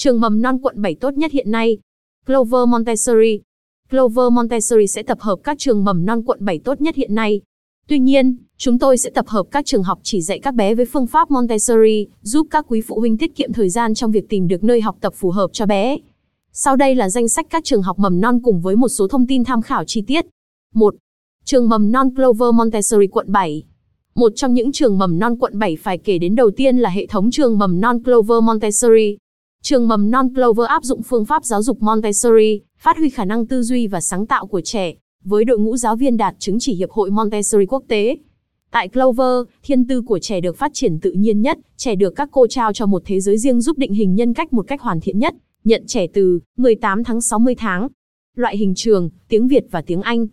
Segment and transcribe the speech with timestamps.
[0.00, 1.78] Trường mầm non quận 7 tốt nhất hiện nay.
[2.26, 3.40] Clover Montessori.
[3.90, 7.40] Clover Montessori sẽ tập hợp các trường mầm non quận 7 tốt nhất hiện nay.
[7.88, 10.86] Tuy nhiên, chúng tôi sẽ tập hợp các trường học chỉ dạy các bé với
[10.86, 14.48] phương pháp Montessori, giúp các quý phụ huynh tiết kiệm thời gian trong việc tìm
[14.48, 15.98] được nơi học tập phù hợp cho bé.
[16.52, 19.26] Sau đây là danh sách các trường học mầm non cùng với một số thông
[19.26, 20.26] tin tham khảo chi tiết.
[20.74, 20.94] 1.
[21.44, 23.62] Trường mầm non Clover Montessori quận 7.
[24.14, 27.06] Một trong những trường mầm non quận 7 phải kể đến đầu tiên là hệ
[27.06, 29.16] thống trường mầm non Clover Montessori.
[29.62, 33.46] Trường mầm non Clover áp dụng phương pháp giáo dục Montessori, phát huy khả năng
[33.46, 36.74] tư duy và sáng tạo của trẻ, với đội ngũ giáo viên đạt chứng chỉ
[36.74, 38.16] Hiệp hội Montessori quốc tế.
[38.70, 42.28] Tại Clover, thiên tư của trẻ được phát triển tự nhiên nhất, trẻ được các
[42.32, 45.00] cô trao cho một thế giới riêng giúp định hình nhân cách một cách hoàn
[45.00, 47.88] thiện nhất, nhận trẻ từ 18 tháng 60 tháng.
[48.36, 50.26] Loại hình trường, tiếng Việt và tiếng Anh.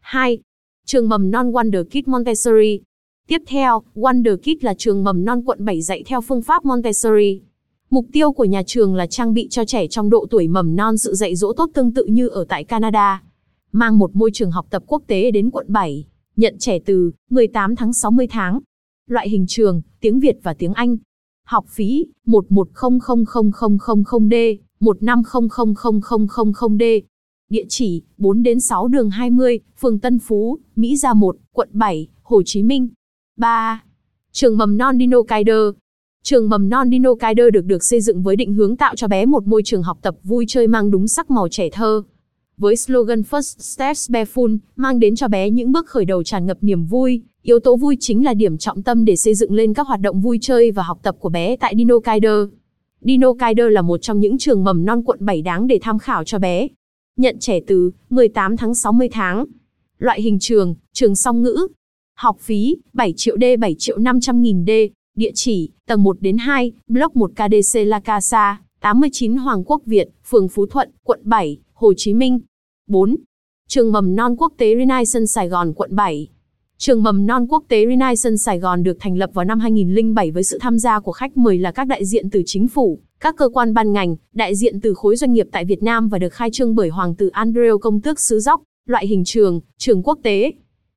[0.01, 0.39] 2.
[0.87, 2.81] Trường mầm non Wonder Kid Montessori.
[3.29, 7.41] Tiếp theo, Wonder Kid là trường mầm non quận 7 dạy theo phương pháp Montessori.
[7.91, 10.99] Mục tiêu của nhà trường là trang bị cho trẻ trong độ tuổi mầm non
[10.99, 13.23] sự dạy dỗ tốt tương tự như ở tại Canada.
[13.73, 17.77] Mang một môi trường học tập quốc tế đến quận 7, nhận trẻ từ 18
[17.77, 18.61] tháng 60 tháng.
[19.11, 20.97] Loại hình trường, tiếng Việt và tiếng Anh.
[21.47, 27.01] Học phí 11000000D, 1500000D.
[27.51, 32.09] Địa chỉ 4 đến 6 đường 20, phường Tân Phú, Mỹ Gia 1, quận 7,
[32.23, 32.89] Hồ Chí Minh.
[33.37, 33.83] 3.
[34.33, 35.71] Trường mầm non Dino Kaider.
[36.23, 39.27] Trường mầm non Dino Kaider được được xây dựng với định hướng tạo cho bé
[39.27, 42.03] một môi trường học tập vui chơi mang đúng sắc màu trẻ thơ.
[42.59, 46.59] Với slogan First Steps Bareful, mang đến cho bé những bước khởi đầu tràn ngập
[46.61, 49.87] niềm vui, yếu tố vui chính là điểm trọng tâm để xây dựng lên các
[49.87, 52.49] hoạt động vui chơi và học tập của bé tại Dino Kaider.
[53.01, 56.25] Dino Kaider là một trong những trường mầm non quận 7 đáng để tham khảo
[56.25, 56.69] cho bé.
[57.17, 59.45] Nhận trẻ từ 18 tháng 60 tháng.
[59.99, 61.67] Loại hình trường, trường song ngữ.
[62.17, 64.71] Học phí 7 triệu D 7 triệu 500 nghìn D.
[65.17, 70.09] Địa chỉ, tầng 1 đến 2, block 1 KDC La Casa, 89 Hoàng Quốc Việt,
[70.25, 72.41] phường Phú Thuận, quận 7, Hồ Chí Minh.
[72.89, 73.17] 4.
[73.69, 76.29] Trường mầm non quốc tế Renaissance Sài Gòn quận 7.
[76.79, 80.43] Trường mầm non quốc tế Renaissance Sài Gòn được thành lập vào năm 2007 với
[80.43, 83.49] sự tham gia của khách mời là các đại diện từ chính phủ, các cơ
[83.49, 86.51] quan ban ngành, đại diện từ khối doanh nghiệp tại Việt Nam và được khai
[86.53, 90.53] trương bởi Hoàng tử Andrew Công tước xứ Dốc, loại hình trường, trường quốc tế.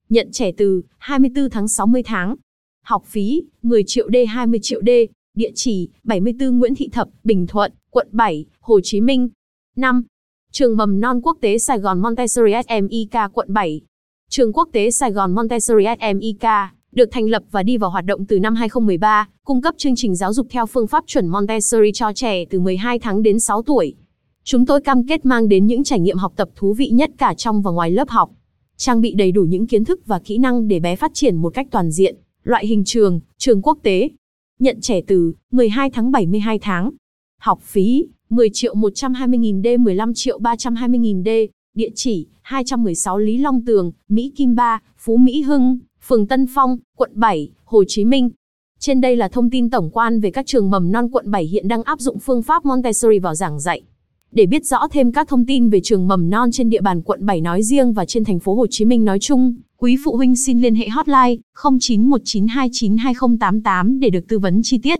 [0.10, 2.36] Nhận trẻ từ 24 tháng 60 tháng.
[2.84, 4.90] Học phí 10 triệu D 20 triệu D.
[5.38, 9.30] Địa chỉ 74 Nguyễn Thị Thập, Bình Thuận, quận 7, Hồ Chí Minh.
[9.76, 10.04] 5.
[10.60, 13.82] Trường mầm non quốc tế Sài Gòn Montessori SMIK quận 7.
[14.30, 16.44] Trường quốc tế Sài Gòn Montessori SMIK
[16.92, 20.16] được thành lập và đi vào hoạt động từ năm 2013, cung cấp chương trình
[20.16, 23.96] giáo dục theo phương pháp chuẩn Montessori cho trẻ từ 12 tháng đến 6 tuổi.
[24.44, 27.34] Chúng tôi cam kết mang đến những trải nghiệm học tập thú vị nhất cả
[27.34, 28.30] trong và ngoài lớp học.
[28.78, 31.54] Trang bị đầy đủ những kiến thức và kỹ năng để bé phát triển một
[31.54, 32.16] cách toàn diện.
[32.44, 34.10] Loại hình trường, trường quốc tế.
[34.60, 36.92] Nhận trẻ từ 12 tháng 72 tháng.
[37.42, 41.30] Học phí 10 triệu 120 nghìn D 15 triệu 320 nghìn D.
[41.76, 46.78] Địa chỉ 216 Lý Long Tường, Mỹ Kim Ba, Phú Mỹ Hưng, phường Tân Phong,
[46.98, 48.30] quận 7, Hồ Chí Minh.
[48.80, 51.68] Trên đây là thông tin tổng quan về các trường mầm non quận 7 hiện
[51.68, 53.82] đang áp dụng phương pháp Montessori vào giảng dạy.
[54.32, 57.26] Để biết rõ thêm các thông tin về trường mầm non trên địa bàn quận
[57.26, 60.36] 7 nói riêng và trên thành phố Hồ Chí Minh nói chung, quý phụ huynh
[60.36, 65.00] xin liên hệ hotline 0919292088 để được tư vấn chi tiết.